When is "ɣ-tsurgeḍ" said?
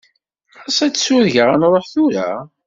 0.93-1.47